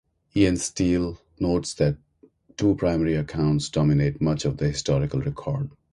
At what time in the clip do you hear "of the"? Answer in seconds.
4.45-4.67